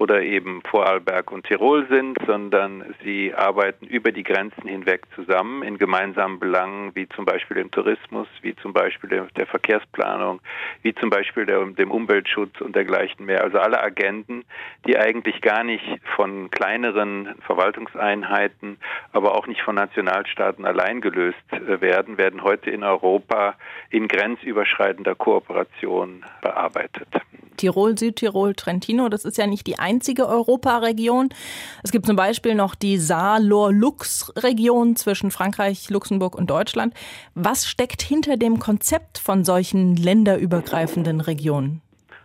[0.00, 5.76] oder eben Vorarlberg und Tirol sind, sondern sie arbeiten über die Grenzen hinweg zusammen in
[5.76, 10.40] gemeinsamen Belangen, wie zum Beispiel dem Tourismus, wie zum Beispiel der, Verkehrsplanung,
[10.80, 13.44] wie zum Beispiel der, dem Umweltschutz und dergleichen mehr.
[13.44, 14.46] Also alle Agenten,
[14.86, 15.84] die eigentlich gar nicht
[16.16, 18.78] von kleineren Verwaltungseinheiten,
[19.12, 23.54] aber auch nicht von Nationalstaaten allein gelöst äh, werden, werden heute in Europa
[23.90, 27.08] in grenzüberschreitender Kooperation bearbeitet.
[27.60, 31.30] Tirol, Südtirol, Trentino, das ist ja nicht die einzige Europaregion.
[31.82, 36.94] Es gibt zum Beispiel noch die Saar-Lor-Lux-Region zwischen Frankreich, Luxemburg und Deutschland.
[37.34, 41.82] Was steckt hinter dem Konzept von solchen länderübergreifenden Regionen?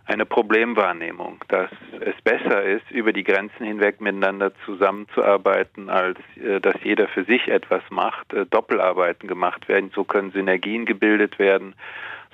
[0.08, 1.68] eine Problemwahrnehmung, dass
[2.00, 7.48] es besser ist, über die Grenzen hinweg miteinander zusammenzuarbeiten, als äh, dass jeder für sich
[7.48, 9.90] etwas macht, äh, Doppelarbeiten gemacht werden.
[9.96, 11.74] So können Synergien gebildet werden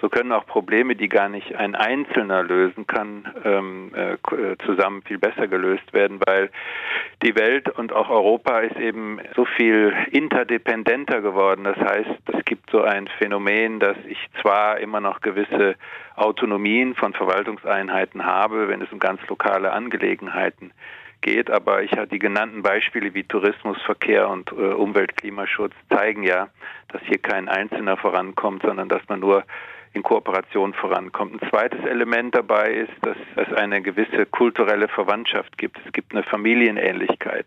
[0.03, 5.03] so können auch Probleme, die gar nicht ein Einzelner lösen kann, ähm, äh, äh, zusammen
[5.03, 6.51] viel besser gelöst werden, weil
[7.23, 11.63] die Welt und auch Europa ist eben so viel interdependenter geworden.
[11.63, 15.77] Das heißt, es gibt so ein Phänomen, dass ich zwar immer noch gewisse
[16.17, 20.73] Autonomien von Verwaltungseinheiten habe, wenn es um ganz lokale Angelegenheiten
[21.21, 25.13] geht, aber ich habe die genannten Beispiele wie Tourismus, Verkehr und äh, Umwelt,
[25.89, 26.49] zeigen ja,
[26.89, 29.45] dass hier kein Einzelner vorankommt, sondern dass man nur
[29.95, 31.43] in Kooperation vorankommt.
[31.43, 35.79] Ein zweites Element dabei ist, dass es eine gewisse kulturelle Verwandtschaft gibt.
[35.85, 37.47] Es gibt eine Familienähnlichkeit.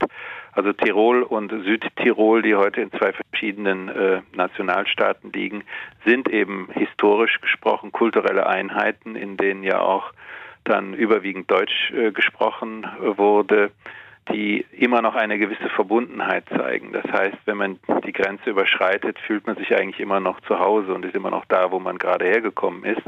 [0.52, 5.64] Also Tirol und Südtirol, die heute in zwei verschiedenen äh, Nationalstaaten liegen,
[6.06, 10.12] sind eben historisch gesprochen kulturelle Einheiten, in denen ja auch
[10.64, 13.72] dann überwiegend Deutsch äh, gesprochen wurde
[14.30, 16.92] die immer noch eine gewisse Verbundenheit zeigen.
[16.94, 20.94] Das heißt, wenn man die Grenze überschreitet, fühlt man sich eigentlich immer noch zu Hause
[20.94, 23.04] und ist immer noch da, wo man gerade hergekommen ist.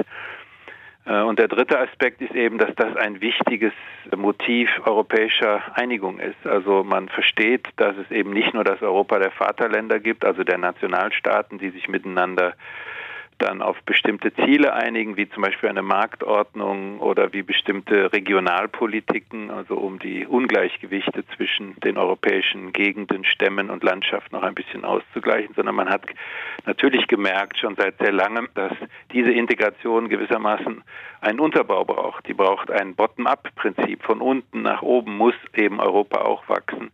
[1.08, 3.74] Äh, und der dritte Aspekt ist eben, dass das ein wichtiges
[4.16, 6.46] Motiv europäischer Einigung ist.
[6.46, 10.58] Also man versteht, dass es eben nicht nur das Europa der Vaterländer gibt, also der
[10.58, 12.54] Nationalstaaten, die sich miteinander
[13.38, 19.76] dann auf bestimmte Ziele einigen, wie zum Beispiel eine Marktordnung oder wie bestimmte Regionalpolitiken, also
[19.76, 25.76] um die Ungleichgewichte zwischen den europäischen Gegenden, Stämmen und Landschaften noch ein bisschen auszugleichen, sondern
[25.76, 26.04] man hat
[26.66, 28.74] natürlich gemerkt schon seit sehr langem, dass
[29.12, 30.84] diese Integration gewissermaßen
[31.22, 32.28] einen Unterbau braucht.
[32.28, 34.04] Die braucht ein Bottom-up-Prinzip.
[34.04, 36.92] Von unten nach oben muss eben Europa auch wachsen.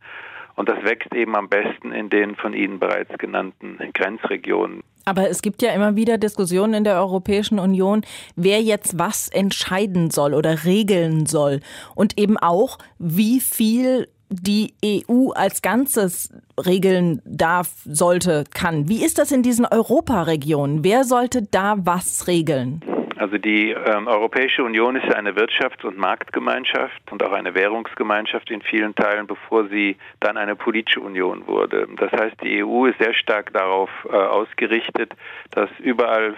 [0.56, 4.84] Und das wächst eben am besten in den von Ihnen bereits genannten Grenzregionen.
[5.06, 8.02] Aber es gibt ja immer wieder Diskussionen in der Europäischen Union,
[8.36, 11.60] wer jetzt was entscheiden soll oder regeln soll.
[11.96, 16.30] Und eben auch, wie viel die EU als Ganzes
[16.66, 18.90] regeln darf, sollte, kann.
[18.90, 20.84] Wie ist das in diesen Europaregionen?
[20.84, 22.82] Wer sollte da was regeln?
[23.24, 28.62] Also die ähm, Europäische Union ist eine Wirtschafts- und Marktgemeinschaft und auch eine Währungsgemeinschaft in
[28.62, 31.88] vielen Teilen, bevor sie dann eine politische Union wurde.
[31.96, 35.14] Das heißt, die EU ist sehr stark darauf äh, ausgerichtet,
[35.52, 36.36] dass überall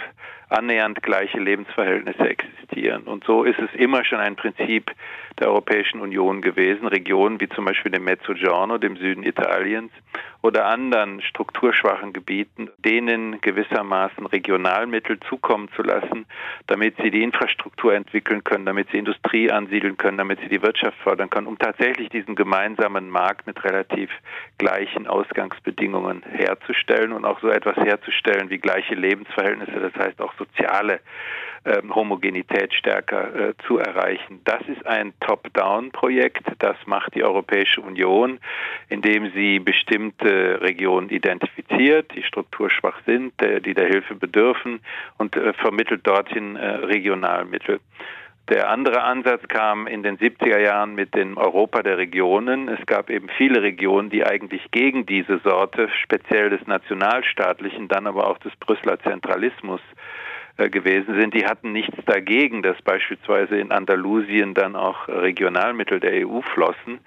[0.50, 3.02] annähernd gleiche Lebensverhältnisse existieren.
[3.06, 4.91] Und so ist es immer schon ein Prinzip
[5.39, 6.86] der Europäischen Union gewesen.
[6.86, 9.91] Regionen wie zum Beispiel dem Mezzogiorno, dem Süden Italiens
[10.46, 16.28] oder anderen strukturschwachen Gebieten, denen gewissermaßen Regionalmittel zukommen zu lassen,
[16.68, 21.00] damit sie die Infrastruktur entwickeln können, damit sie Industrie ansiedeln können, damit sie die Wirtschaft
[21.00, 24.12] fördern können, um tatsächlich diesen gemeinsamen Markt mit relativ
[24.60, 31.00] gleichen Ausgangsbedingungen herzustellen und auch so etwas herzustellen wie gleiche Lebensverhältnisse, das heißt auch soziale
[31.66, 34.40] ähm, Homogenität stärker äh, zu erreichen.
[34.44, 36.46] Das ist ein Top-Down-Projekt.
[36.60, 38.40] Das macht die Europäische Union,
[38.90, 44.80] indem sie bestimmte Regionen identifiziert, die strukturschwach sind, die der Hilfe bedürfen
[45.17, 47.80] und äh, vermittelt dorthin äh, Regionalmittel.
[48.50, 52.69] Der andere Ansatz kam in den 70er Jahren mit dem Europa der Regionen.
[52.69, 58.28] Es gab eben viele Regionen, die eigentlich gegen diese Sorte, speziell des nationalstaatlichen, dann aber
[58.28, 59.82] auch des Brüsseler Zentralismus
[60.58, 66.26] äh, gewesen sind, die hatten nichts dagegen, dass beispielsweise in Andalusien dann auch Regionalmittel der
[66.26, 67.00] EU flossen.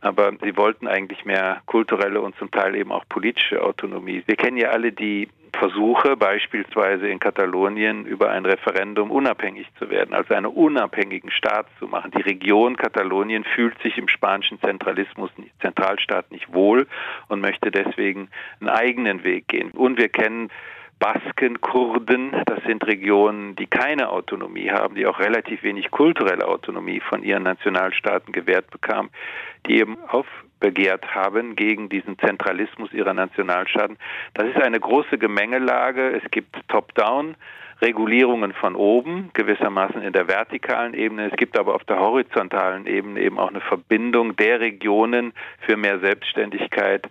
[0.00, 4.22] Aber sie wollten eigentlich mehr kulturelle und zum Teil eben auch politische Autonomie.
[4.26, 10.14] Wir kennen ja alle die Versuche, beispielsweise in Katalonien über ein Referendum unabhängig zu werden,
[10.14, 12.12] also einen unabhängigen Staat zu machen.
[12.12, 15.30] Die Region Katalonien fühlt sich im spanischen Zentralismus,
[15.60, 16.86] Zentralstaat nicht wohl
[17.28, 18.28] und möchte deswegen
[18.60, 19.70] einen eigenen Weg gehen.
[19.72, 20.50] Und wir kennen
[20.98, 27.00] Basken, Kurden, das sind Regionen, die keine Autonomie haben, die auch relativ wenig kulturelle Autonomie
[27.00, 29.10] von ihren Nationalstaaten gewährt bekamen,
[29.66, 33.96] die eben aufbegehrt haben gegen diesen Zentralismus ihrer Nationalstaaten.
[34.34, 36.20] Das ist eine große Gemengelage.
[36.20, 37.36] Es gibt Top-Down.
[37.80, 41.30] Regulierungen von oben, gewissermaßen in der vertikalen Ebene.
[41.30, 46.00] Es gibt aber auf der horizontalen Ebene eben auch eine Verbindung der Regionen für mehr
[46.00, 47.08] Selbstständigkeit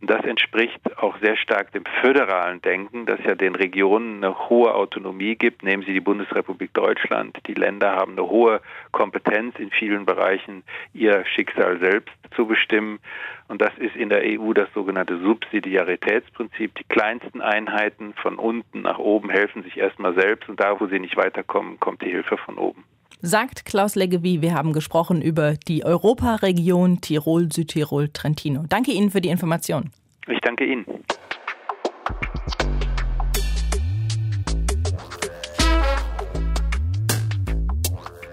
[0.00, 5.34] das entspricht auch sehr stark dem föderalen Denken, das ja den Regionen eine hohe Autonomie
[5.34, 5.64] gibt.
[5.64, 7.36] Nehmen Sie die Bundesrepublik Deutschland.
[7.48, 8.60] Die Länder haben eine hohe
[8.92, 10.62] Kompetenz in vielen Bereichen,
[10.94, 13.00] ihr Schicksal selbst zu bestimmen.
[13.48, 16.76] Und das ist in der EU das sogenannte Subsidiaritätsprinzip.
[16.76, 21.00] Die kleinsten Einheiten von unten nach oben helfen sich erstmal selbst und da, wo sie
[21.00, 22.84] nicht weiterkommen, kommt die Hilfe von oben
[23.20, 24.42] sagt Klaus Leggevi.
[24.42, 28.64] Wir haben gesprochen über die Europaregion Tirol, Südtirol, Trentino.
[28.68, 29.90] Danke Ihnen für die Information.
[30.26, 30.84] Ich danke Ihnen.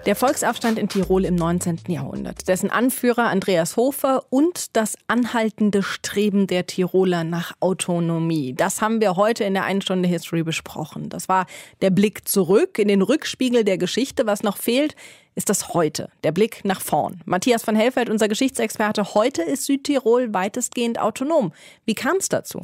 [0.06, 1.80] Der Volksaufstand in Tirol im 19.
[1.88, 8.54] Jahrhundert, dessen Anführer Andreas Hofer und das anhaltende Streben der Tiroler nach Autonomie.
[8.54, 11.08] Das haben wir heute in der einen Stunde History besprochen.
[11.08, 11.46] Das war
[11.82, 14.26] der Blick zurück in den Rückspiegel der Geschichte.
[14.26, 14.94] Was noch fehlt,
[15.36, 17.20] ist das heute, der Blick nach vorn.
[17.26, 21.52] Matthias von Helfeld, unser Geschichtsexperte, heute ist Südtirol weitestgehend autonom.
[21.84, 22.62] Wie kam es dazu?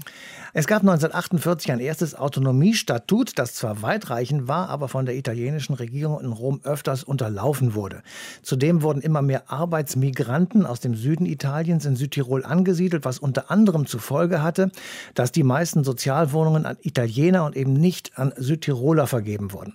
[0.54, 6.18] Es gab 1948 ein erstes Autonomiestatut, das zwar weitreichend war, aber von der italienischen Regierung
[6.20, 8.02] in Rom öfters unterlaufen wurde.
[8.42, 13.84] Zudem wurden immer mehr Arbeitsmigranten aus dem Süden Italiens in Südtirol angesiedelt, was unter anderem
[13.84, 14.70] zur Folge hatte,
[15.14, 19.74] dass die meisten Sozialwohnungen an Italiener und eben nicht an Südtiroler vergeben wurden.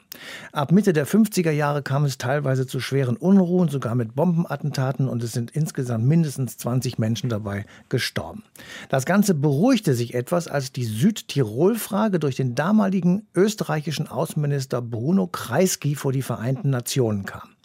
[0.52, 5.22] Ab Mitte der 50er Jahre kam es teilweise zu schweren Unruhen, sogar mit Bombenattentaten und
[5.22, 8.44] es sind insgesamt mindestens 20 Menschen dabei gestorben.
[8.90, 15.96] Das Ganze beruhigte sich etwas, als die Südtirol-Frage durch den damaligen österreichischen Außenminister Bruno Kreisky
[15.96, 17.57] vor die Vereinten Nationen kam.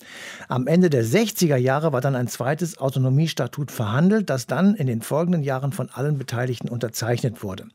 [0.48, 5.02] Am Ende der 60er Jahre war dann ein zweites Autonomiestatut verhandelt, das dann in den
[5.02, 7.66] folgenden Jahren von allen Beteiligten unterzeichnet wurde.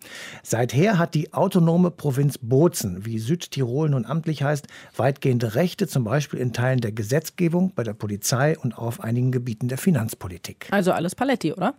[0.44, 6.40] Seither hat die autonome Provinz Bozen, wie Südtirol nun amtlich heißt, weitgehende Rechte, zum Beispiel
[6.40, 10.68] in Teilen der Gesetzgebung, bei der Polizei und auf einigen Gebieten der Finanzpolitik.
[10.72, 11.76] Also alles Paletti, oder?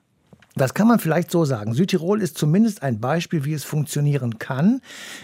[0.54, 1.72] Das kann man vielleicht so sagen.
[1.72, 4.80] Südtirol ist zumindest ein Beispiel, wie es funktionieren kann,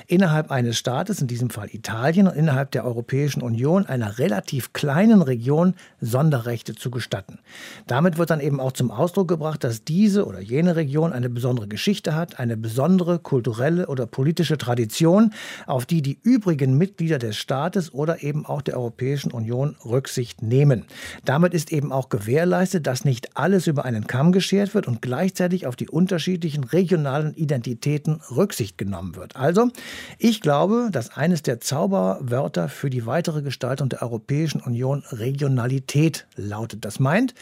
[0.06, 5.22] innerhalb eines Staates, in diesem Fall Italien, und innerhalb der Europäischen Union, einer relativ kleinen
[5.22, 7.40] Region Sonderrechte zu gestatten.
[7.86, 11.66] Damit wird dann eben auch zum Ausdruck gebracht, dass diese oder jene Region eine besondere
[11.66, 15.32] Geschichte hat, eine besondere kulturelle oder politische Tradition,
[15.66, 20.84] auf die die übrigen Mitglieder des Staates oder eben auch der Europäischen Union Rücksicht nehmen.
[21.24, 25.68] Damit ist eben auch gewährleistet, dass nicht alles über einen Kamm geschert wird und gleichzeitig
[25.68, 29.36] auf die unterschiedlichen regionalen Identitäten Rücksicht genommen wird.
[29.36, 29.70] Also,
[30.18, 36.84] ich glaube, dass eines der Zauberwörter für die weitere Gestaltung der Europäischen Union Regionalität lautet.
[36.84, 37.32] Das meint,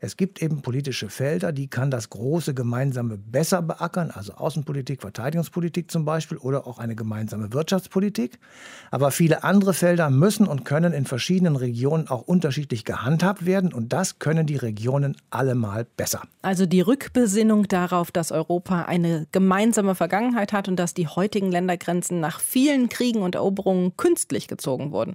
[0.00, 5.88] es gibt eben politische Felder, die kann das große Gemeinsame besser beackern, also Außenpolitik, Verteidigungspolitik
[5.88, 8.40] zum Beispiel oder auch eine gemeinsame Wirtschaftspolitik.
[8.90, 13.92] Aber viele andere Felder müssen und können in verschiedenen Regionen auch unterschiedlich gehandhabt werden und
[13.92, 16.22] das können die Regionen allemal besser.
[16.42, 16.80] Also die
[17.20, 22.88] Rückbesinnung darauf, dass Europa eine gemeinsame Vergangenheit hat und dass die heutigen Ländergrenzen nach vielen
[22.88, 25.14] Kriegen und Eroberungen künstlich gezogen wurden.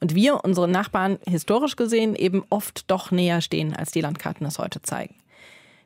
[0.00, 4.58] Und wir, unsere Nachbarn, historisch gesehen eben oft doch näher stehen, als die Landkarten es
[4.58, 5.16] heute zeigen.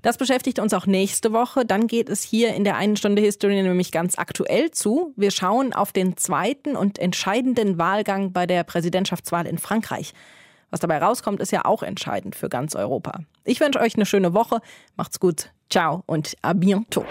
[0.01, 1.67] Das beschäftigt uns auch nächste Woche.
[1.67, 5.13] Dann geht es hier in der einen Stunde History nämlich ganz aktuell zu.
[5.17, 10.15] Wir schauen auf den zweiten und entscheidenden Wahlgang bei der Präsidentschaftswahl in Frankreich.
[10.71, 13.21] Was dabei rauskommt, ist ja auch entscheidend für ganz Europa.
[13.45, 14.61] Ich wünsche euch eine schöne Woche.
[14.97, 15.51] Macht's gut.
[15.71, 17.07] Ciao und à bientôt.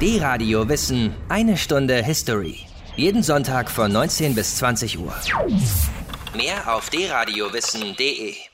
[0.00, 2.58] D-Radio Wissen, eine Stunde History.
[2.96, 5.12] Jeden Sonntag von 19 bis 20 Uhr.
[6.36, 8.47] Mehr auf dradiowissen.de